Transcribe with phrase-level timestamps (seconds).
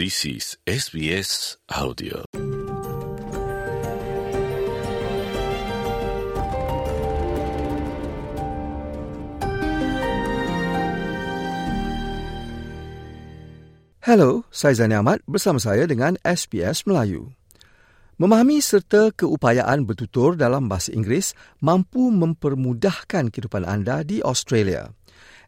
[0.00, 2.24] This is SBS Audio.
[14.00, 17.36] Hello, saya Zani Ahmad bersama saya dengan SBS Melayu.
[18.16, 24.96] Memahami serta keupayaan bertutur dalam bahasa Inggeris mampu mempermudahkan kehidupan anda di Australia.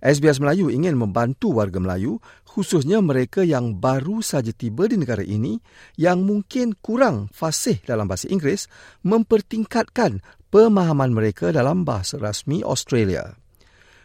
[0.02, 5.62] SBS Melayu ingin membantu warga Melayu, khususnya mereka yang baru saja tiba di negara ini
[5.94, 8.66] yang mungkin kurang fasih dalam bahasa Inggeris,
[9.06, 10.18] mempertingkatkan
[10.50, 13.38] pemahaman mereka dalam bahasa rasmi Australia.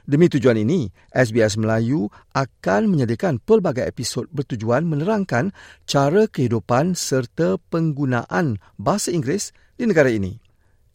[0.06, 5.52] Demi tujuan ini, SBS Melayu akan menyediakan pelbagai episod bertujuan menerangkan
[5.84, 10.38] cara kehidupan serta penggunaan bahasa Inggeris di negara ini.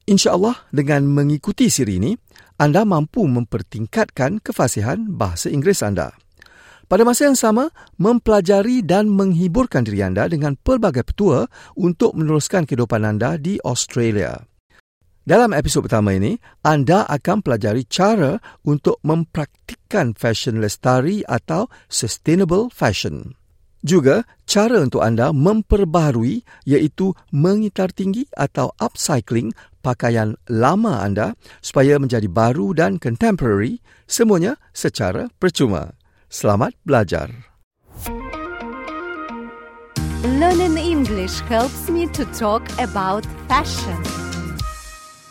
[0.02, 2.19] InsyaAllah dengan mengikuti siri ini,
[2.59, 6.16] anda mampu mempertingkatkan kefasihan bahasa Inggeris anda.
[6.91, 13.09] Pada masa yang sama, mempelajari dan menghiburkan diri anda dengan pelbagai petua untuk meneruskan kehidupan
[13.09, 14.37] anda di Australia.
[15.23, 16.35] Dalam episod pertama ini,
[16.66, 23.38] anda akan pelajari cara untuk mempraktikkan fashion lestari atau sustainable fashion.
[23.82, 32.30] Juga cara untuk anda memperbaharui iaitu mengitar tinggi atau upcycling pakaian lama anda supaya menjadi
[32.30, 35.99] baru dan contemporary, semuanya secara percuma.
[36.30, 37.29] Selamat belajar.
[40.23, 43.99] Learning English helps me to talk about fashion.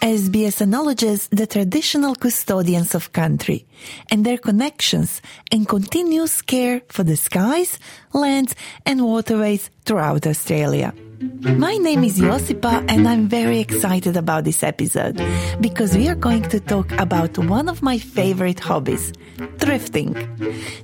[0.02, 3.68] SBS acknowledges the traditional custodians of country
[4.10, 5.22] and their connections
[5.52, 7.78] and continuous care for the skies,
[8.12, 8.56] lands
[8.86, 10.92] and waterways throughout Australia.
[11.22, 15.22] My name is Josipa and I'm very excited about this episode
[15.60, 19.12] because we are going to talk about one of my favorite hobbies,
[19.58, 20.16] thrifting.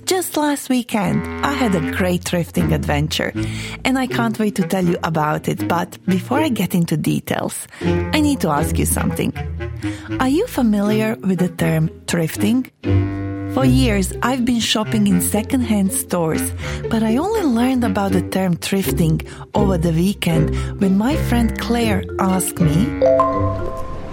[0.04, 3.32] Just last weekend, I had a great thrifting adventure
[3.84, 5.66] and I can't wait to tell you about it.
[5.66, 9.32] But before I get into details, I need to ask you something.
[10.20, 13.27] Are you familiar with the term thrifting?
[13.58, 16.52] For years, I've been shopping in second-hand stores,
[16.90, 22.04] but I only learned about the term thrifting over the weekend when my friend Claire
[22.20, 22.86] asked me,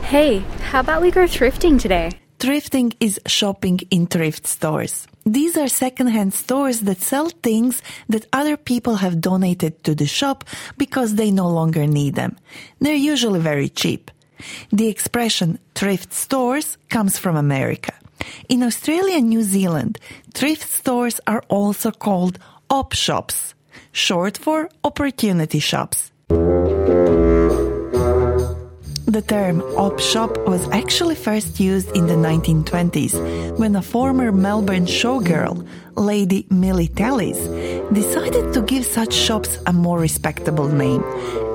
[0.01, 0.39] Hey,
[0.71, 2.09] how about we go thrifting today?
[2.39, 5.05] Thrifting is shopping in thrift stores.
[5.27, 10.43] These are second-hand stores that sell things that other people have donated to the shop
[10.79, 12.35] because they no longer need them.
[12.79, 14.09] They're usually very cheap.
[14.71, 17.93] The expression thrift stores comes from America.
[18.49, 19.99] In Australia and New Zealand,
[20.33, 23.53] thrift stores are also called op shops,
[23.91, 26.11] short for opportunity shops.
[29.15, 34.85] The term op shop was actually first used in the 1920s when a former Melbourne
[34.85, 35.65] showgirl,
[35.95, 37.37] Lady Millie Tallis,
[37.93, 41.01] decided to give such shops a more respectable name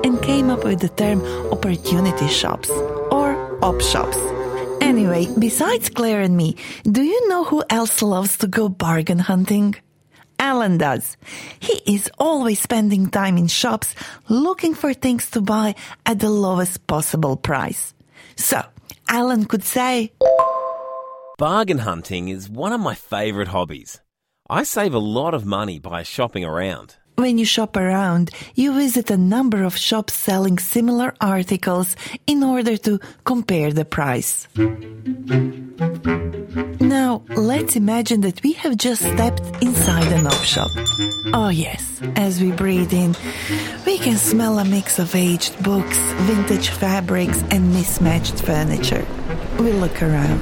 [0.03, 1.21] and came up with the term
[1.51, 2.71] opportunity shops
[3.11, 4.17] or op shops.
[4.91, 9.73] Anyway, besides Claire and me, do you know who else loves to go bargain hunting?
[10.37, 11.15] Alan does.
[11.61, 13.95] He is always spending time in shops
[14.27, 15.75] looking for things to buy
[16.05, 17.93] at the lowest possible price.
[18.35, 18.61] So,
[19.07, 20.11] Alan could say,
[21.37, 24.01] Bargain hunting is one of my favourite hobbies.
[24.49, 26.97] I save a lot of money by shopping around.
[27.21, 31.95] When you shop around, you visit a number of shops selling similar articles
[32.25, 34.47] in order to compare the price.
[36.79, 40.71] Now, let's imagine that we have just stepped inside an op shop.
[41.31, 43.15] Oh yes, as we breathe in,
[43.85, 49.05] we can smell a mix of aged books, vintage fabrics and mismatched furniture.
[49.59, 50.39] We look around.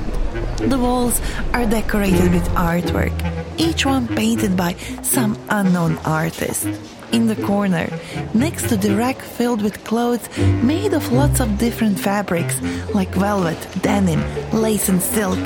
[0.60, 1.20] The walls
[1.54, 3.16] are decorated with artwork,
[3.60, 6.66] each one painted by some unknown artist.
[7.12, 7.90] In the corner,
[8.34, 10.28] next to the rack filled with clothes
[10.64, 12.62] made of lots of different fabrics
[12.94, 15.40] like velvet, denim, lace, and silk,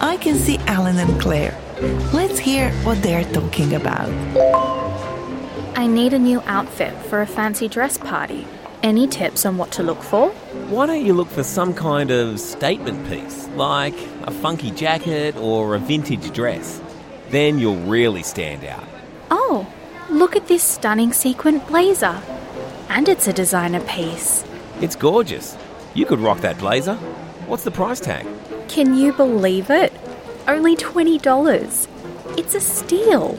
[0.00, 1.56] I can see Alan and Claire.
[2.12, 4.08] Let's hear what they're talking about.
[5.76, 8.46] I need a new outfit for a fancy dress party.
[8.82, 10.30] Any tips on what to look for?
[10.68, 15.74] Why don't you look for some kind of statement piece, like a funky jacket or
[15.74, 16.80] a vintage dress?
[17.34, 18.86] Then you'll really stand out.
[19.28, 19.66] Oh,
[20.08, 22.22] look at this stunning sequin blazer.
[22.88, 24.44] And it's a designer piece.
[24.80, 25.56] It's gorgeous.
[25.94, 26.94] You could rock that blazer.
[27.48, 28.24] What's the price tag?
[28.68, 29.92] Can you believe it?
[30.46, 32.38] Only $20.
[32.38, 33.36] It's a steal.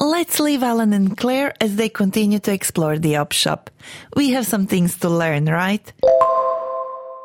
[0.00, 3.70] Let's leave Alan and Claire as they continue to explore the op shop.
[4.16, 5.92] We have some things to learn, right?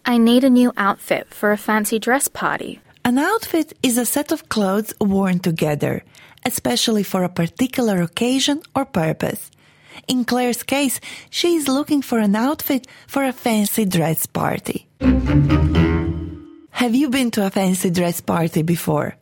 [0.06, 2.83] I need a new outfit for a fancy dress party.
[3.06, 6.04] An outfit is a set of clothes worn together.
[6.46, 9.50] especially for a particular occasion or purpose.
[10.08, 14.88] In Claire's case, she is looking for an outfit for a fancy dress party.
[16.72, 19.16] Have you been to a fancy dress party before?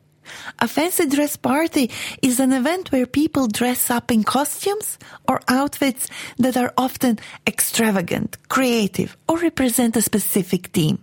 [0.60, 1.92] A fancy dress party
[2.22, 4.98] is an event where people dress up in costumes
[5.28, 6.08] or outfits
[6.38, 11.00] that are often extravagant, creative, or represent a specific theme.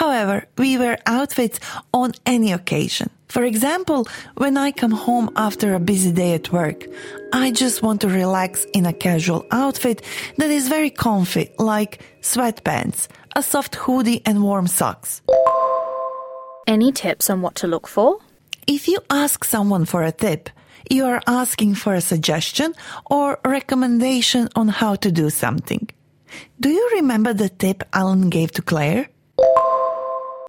[0.00, 1.60] However, we wear outfits
[1.92, 3.10] on any occasion.
[3.28, 4.08] For example,
[4.38, 6.86] when I come home after a busy day at work,
[7.34, 10.00] I just want to relax in a casual outfit
[10.38, 15.20] that is very comfy, like sweatpants, a soft hoodie, and warm socks.
[16.66, 18.16] Any tips on what to look for?
[18.66, 20.48] If you ask someone for a tip,
[20.88, 22.72] you are asking for a suggestion
[23.04, 25.90] or recommendation on how to do something.
[26.58, 29.10] Do you remember the tip Alan gave to Claire?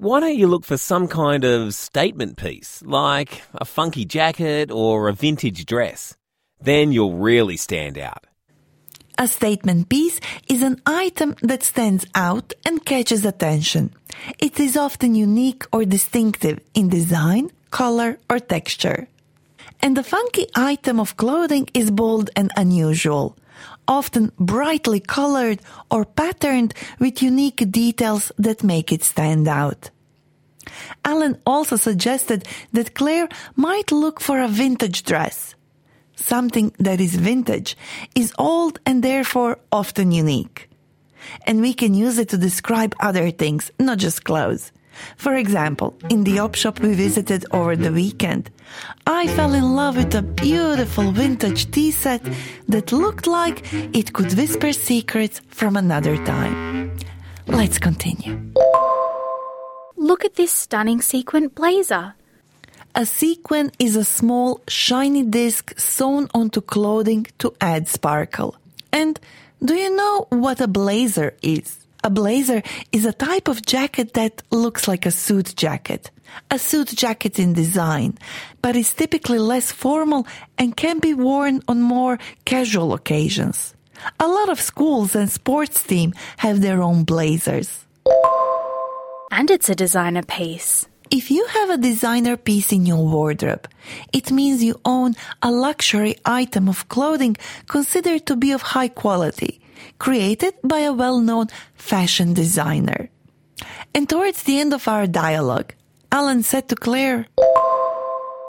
[0.01, 5.09] Why don't you look for some kind of statement piece, like a funky jacket or
[5.09, 6.17] a vintage dress?
[6.59, 8.25] Then you'll really stand out.
[9.19, 13.93] A statement piece is an item that stands out and catches attention.
[14.39, 19.07] It is often unique or distinctive in design, color, or texture.
[19.81, 23.37] And the funky item of clothing is bold and unusual,
[23.91, 25.59] often brightly colored
[25.91, 29.91] or patterned with unique details that make it stand out.
[31.03, 33.27] Alan also suggested that Claire
[33.57, 35.55] might look for a vintage dress.
[36.15, 37.75] Something that is vintage
[38.15, 40.69] is old and therefore often unique.
[41.45, 44.71] And we can use it to describe other things, not just clothes.
[45.17, 48.49] For example, in the op shop we visited over the weekend,
[49.05, 52.21] I fell in love with a beautiful vintage tea set
[52.67, 56.97] that looked like it could whisper secrets from another time.
[57.47, 58.39] Let's continue.
[59.97, 62.15] Look at this stunning sequin blazer.
[62.93, 68.55] A sequin is a small, shiny disc sewn onto clothing to add sparkle.
[68.91, 69.19] And
[69.63, 71.80] do you know what a blazer is?
[72.03, 76.09] A blazer is a type of jacket that looks like a suit jacket.
[76.49, 78.17] A suit jacket in design,
[78.61, 80.25] but is typically less formal
[80.57, 83.75] and can be worn on more casual occasions.
[84.19, 87.85] A lot of schools and sports teams have their own blazers.
[89.29, 90.87] And it's a designer piece.
[91.11, 93.67] If you have a designer piece in your wardrobe,
[94.11, 95.13] it means you own
[95.43, 97.37] a luxury item of clothing
[97.67, 99.60] considered to be of high quality,
[99.99, 103.09] created by a well-known fashion designer.
[103.93, 105.73] And towards the end of our dialogue,
[106.11, 107.27] Alan said to Claire,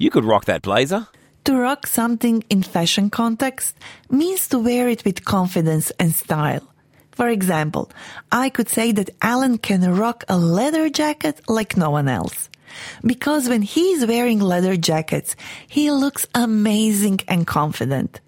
[0.00, 1.08] You could rock that blazer.
[1.44, 3.76] To rock something in fashion context
[4.08, 6.72] means to wear it with confidence and style.
[7.10, 7.90] For example,
[8.30, 12.48] I could say that Alan can rock a leather jacket like no one else.
[13.04, 15.36] Because when he's wearing leather jackets,
[15.68, 18.20] he looks amazing and confident.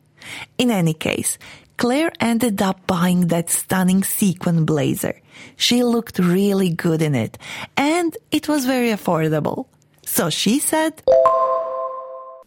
[0.59, 1.39] In any case,
[1.77, 5.21] Claire ended up buying that stunning sequin blazer.
[5.57, 7.37] She looked really good in it,
[7.77, 9.67] and it was very affordable.
[10.07, 11.03] So she said,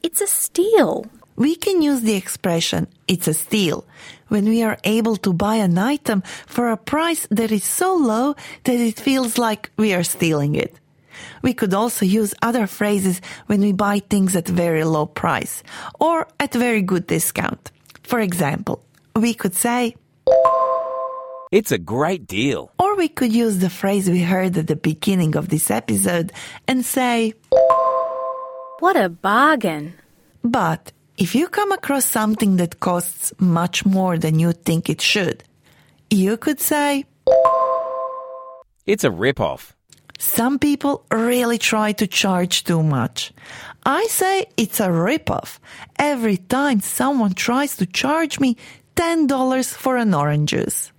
[0.03, 1.05] It's a steal.
[1.35, 3.85] we can use the expression, it's a steal,
[4.29, 8.33] when we are able to buy an item for a price that is so low
[8.63, 10.73] that it feels like we are stealing it.
[11.43, 15.61] We could also use other phrases when we buy things at very low price
[15.99, 17.71] or at very good discount.
[18.03, 18.81] For example,
[19.17, 19.95] we could say,
[21.51, 22.71] It's a great deal.
[22.79, 26.31] or we could use the phrase we heard at the beginning of this episode
[26.67, 27.33] and say,
[28.79, 29.93] What a bargain.
[30.43, 35.43] But if you come across something that costs much more than you think it should,
[36.09, 37.05] you could say,
[38.85, 39.73] It's a rip-off.
[40.19, 43.31] some people really try to charge too much.
[43.85, 45.59] I say it's a ripoff
[45.99, 48.57] every time someone tries to charge me
[48.97, 50.91] $10 for an orange juice.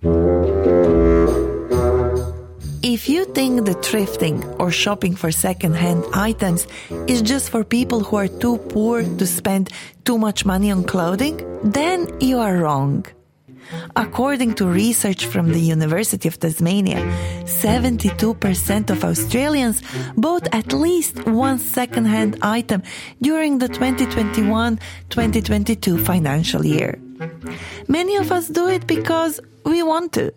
[2.81, 6.65] If you think that thrifting or shopping for second-hand items
[7.07, 9.69] is just for people who are too poor to spend
[10.05, 13.05] too much money on clothing, then you are wrong.
[13.95, 17.05] According to research from the University of Tasmania,
[17.43, 19.83] 72% of Australians
[20.15, 22.81] bought at least one second-hand item
[23.21, 26.97] during the 2021-2022 financial year.
[27.87, 30.33] Many of us do it because we want to.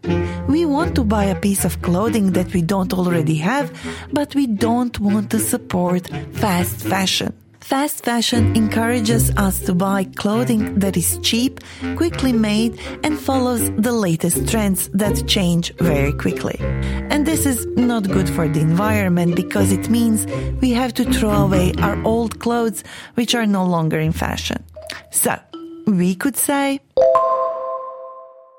[0.49, 3.73] We want to buy a piece of clothing that we don't already have,
[4.13, 7.33] but we don't want to support fast fashion.
[7.61, 11.61] Fast fashion encourages us to buy clothing that is cheap,
[11.97, 16.57] quickly made, and follows the latest trends that change very quickly.
[16.61, 20.27] And this is not good for the environment because it means
[20.61, 22.83] we have to throw away our old clothes
[23.15, 24.65] which are no longer in fashion.
[25.13, 25.39] So,
[25.87, 26.81] we could say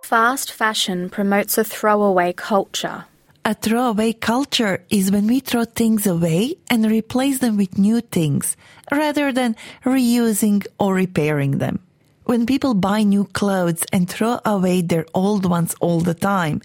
[0.04, 3.06] Fast fashion promotes a throwaway culture.
[3.46, 8.56] a throwaway culture is when we throw things away and replace them with new things
[8.92, 11.80] rather than reusing or repairing them.
[12.26, 16.62] When people buy new clothes and throw away their old ones all the time,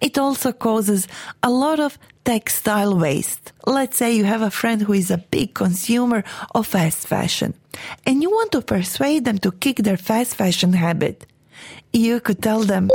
[0.00, 1.08] it also causes
[1.42, 3.52] a lot of textile waste.
[3.66, 6.24] Let's say you have a friend who is a big consumer
[6.54, 7.54] of fast fashion
[8.04, 11.26] and you want to persuade them to kick their fast fashion habit.
[11.92, 12.90] You could tell them,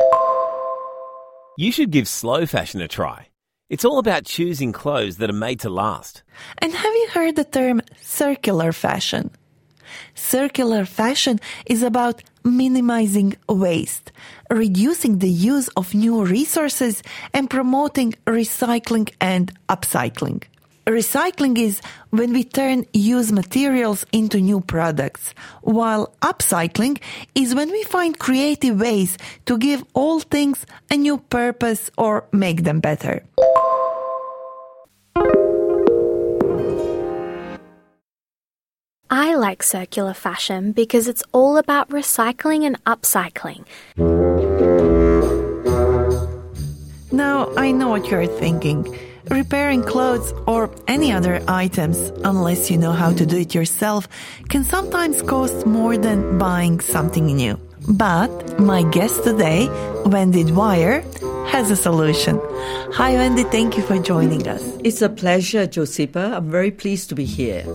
[1.58, 3.28] You should give slow fashion a try.
[3.70, 6.24] It's all about choosing clothes that are made to last.
[6.58, 9.32] And have you heard the term circular fashion?
[10.14, 14.12] Circular fashion is about minimizing waste,
[14.50, 20.44] reducing the use of new resources, and promoting recycling and upcycling.
[20.88, 21.80] Recycling is
[22.10, 27.00] when we turn used materials into new products, while upcycling
[27.36, 32.64] is when we find creative ways to give old things a new purpose or make
[32.64, 33.24] them better.
[39.14, 43.66] I like circular fashion because it's all about recycling and upcycling.
[47.12, 48.98] Now, I know what you're thinking.
[49.30, 54.08] Repairing clothes or any other items, unless you know how to do it yourself,
[54.48, 57.60] can sometimes cost more than buying something new.
[57.90, 59.68] But my guest today,
[60.06, 61.04] Wendy Dwyer,
[61.52, 62.40] has a solution.
[62.94, 63.44] Hi, Wendy.
[63.44, 64.64] Thank you for joining us.
[64.84, 66.34] It's a pleasure, Josipa.
[66.38, 67.66] I'm very pleased to be here.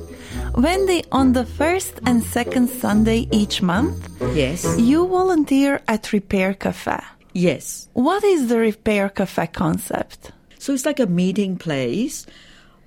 [0.54, 4.64] Wendy, on the first and second Sunday each month, Yes.
[4.78, 6.99] you volunteer at Repair Cafe.
[7.35, 7.88] Yes.
[7.92, 10.33] What is the Repair Cafe concept?
[10.59, 12.26] So it's like a meeting place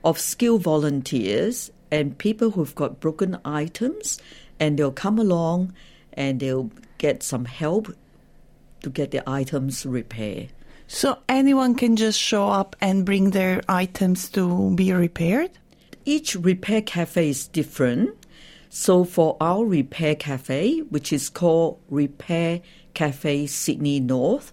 [0.03, 4.19] of skilled volunteers and people who've got broken items,
[4.59, 5.73] and they'll come along
[6.13, 7.93] and they'll get some help
[8.81, 10.49] to get their items repaired.
[10.91, 15.51] So anyone can just show up and bring their items to be repaired?
[16.03, 18.17] Each repair cafe is different.
[18.69, 22.61] So for our repair cafe, which is called Repair
[22.95, 24.51] Cafe Sydney North,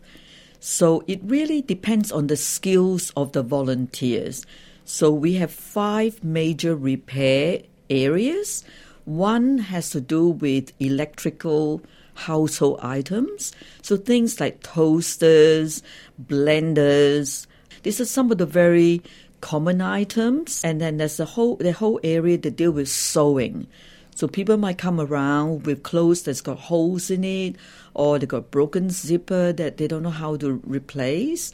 [0.61, 4.45] so it really depends on the skills of the volunteers.
[4.85, 8.63] So we have five major repair areas.
[9.07, 11.81] One has to do with electrical
[12.17, 13.53] household items.
[13.83, 15.83] So things like toasters,
[16.21, 17.47] blenders.
[17.83, 19.03] These are some of the very
[19.41, 20.65] common items.
[20.65, 23.67] And then there's the whole the whole area that deal with sewing.
[24.15, 27.57] So people might come around with clothes that's got holes in it,
[27.93, 31.53] or they got broken zipper that they don't know how to replace.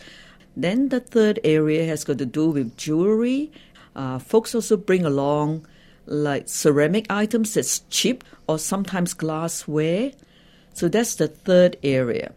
[0.56, 3.50] Then the third area has got to do with jewelry.
[3.96, 5.66] Uh, folks also bring along
[6.06, 10.12] like ceramic items that's cheap, or sometimes glassware.
[10.74, 12.32] So that's the third area.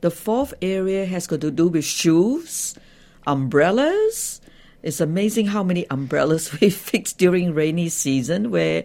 [0.00, 2.74] The fourth area has got to do with shoes,
[3.26, 4.40] umbrellas.
[4.82, 8.84] It's amazing how many umbrellas we fix during rainy season, where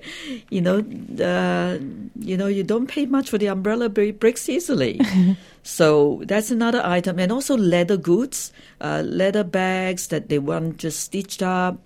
[0.50, 0.79] you know,
[1.24, 1.77] uh,
[2.20, 5.00] you know, you don't pay much for the umbrella, but it breaks easily.
[5.63, 11.00] so that's another item, and also leather goods, uh, leather bags that they want just
[11.01, 11.77] stitched up.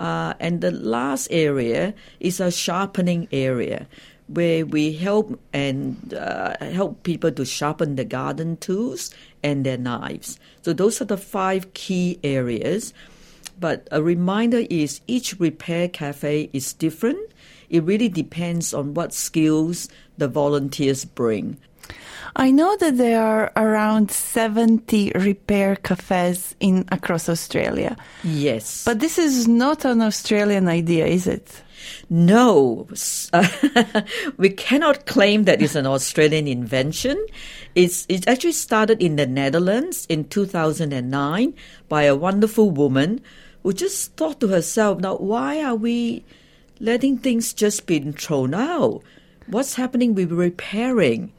[0.00, 3.88] Uh, and the last area is a sharpening area
[4.28, 10.38] where we help and uh, help people to sharpen the garden tools and their knives.
[10.62, 12.92] So those are the five key areas.
[13.58, 17.32] But a reminder is each repair cafe is different.
[17.70, 21.58] It really depends on what skills the volunteers bring.
[22.36, 27.96] I know that there are around 70 repair cafes in across Australia.
[28.22, 28.84] Yes.
[28.84, 31.62] But this is not an Australian idea, is it?
[32.10, 32.88] No,
[34.36, 37.26] we cannot claim that it's an Australian invention.
[37.74, 41.54] It's, it actually started in the Netherlands in 2009
[41.88, 43.20] by a wonderful woman
[43.62, 46.24] who just thought to herself, now, why are we
[46.80, 49.02] letting things just be thrown out?
[49.46, 51.32] What's happening with repairing?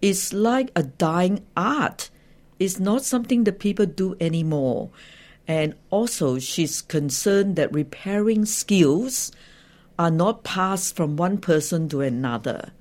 [0.00, 2.10] It's like a dying art.
[2.58, 4.90] It's not something that people do anymore.
[5.48, 9.32] And also, she's concerned that repairing skills
[10.02, 12.72] are not passed from one person to another.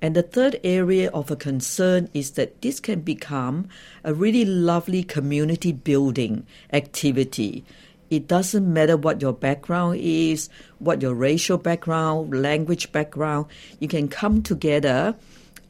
[0.00, 3.68] And the third area of a concern is that this can become
[4.02, 7.62] a really lovely community building activity.
[8.08, 10.48] It doesn't matter what your background is,
[10.78, 13.48] what your racial background, language background.
[13.78, 15.14] You can come together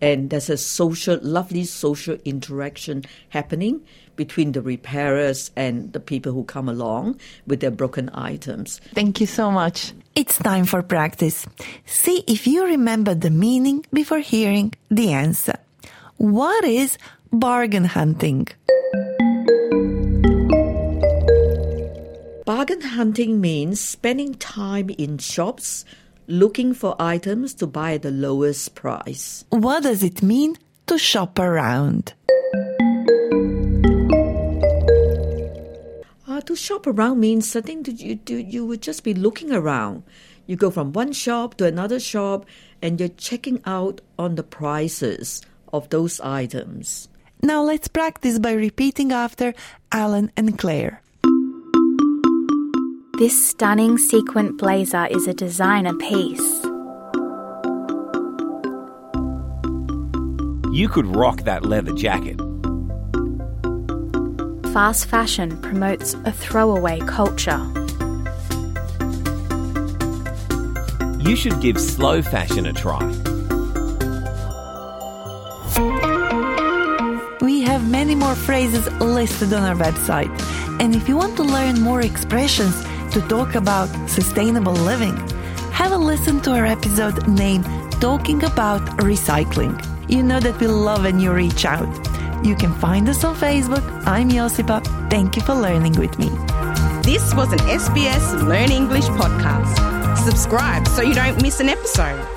[0.00, 3.82] and there's a social, lovely social interaction happening
[4.16, 8.80] between the repairers and the people who come along with their broken items.
[8.94, 9.92] Thank you so much.
[10.14, 11.46] It's time for practice.
[11.84, 15.56] See if you remember the meaning before hearing the answer.
[16.16, 16.96] What is
[17.30, 18.48] bargain hunting?
[22.46, 25.84] Bargain hunting means spending time in shops
[26.26, 29.44] looking for items to buy at the lowest price.
[29.50, 30.56] What does it mean
[30.86, 32.14] to shop around?
[36.26, 38.36] Uh, to shop around means something that you do.
[38.36, 40.02] You would just be looking around.
[40.46, 42.46] You go from one shop to another shop,
[42.82, 45.42] and you're checking out on the prices
[45.72, 47.08] of those items.
[47.42, 49.54] Now let's practice by repeating after
[49.92, 51.02] Alan and Claire.
[53.18, 56.62] This stunning sequin blazer is a designer piece.
[60.70, 62.38] You could rock that leather jacket.
[64.74, 67.56] Fast fashion promotes a throwaway culture.
[71.18, 73.02] You should give slow fashion a try.
[77.40, 80.28] We have many more phrases listed on our website.
[80.78, 82.84] And if you want to learn more expressions
[83.16, 85.16] to talk about sustainable living,
[85.72, 87.64] have a listen to our episode named
[87.98, 89.74] Talking About Recycling.
[90.06, 91.88] You know that we love when you reach out.
[92.44, 93.84] You can find us on Facebook.
[94.06, 94.84] I'm Josipa.
[95.08, 96.28] Thank you for learning with me.
[97.02, 100.18] This was an SBS Learn English podcast.
[100.18, 102.35] Subscribe so you don't miss an episode.